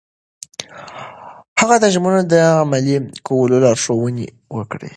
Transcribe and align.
هغه 1.61 1.75
د 1.79 1.85
ژمنو 1.93 2.21
د 2.33 2.35
عملي 2.61 2.97
کولو 3.27 3.55
لارښوونې 3.63 4.27
وکړې. 4.57 4.89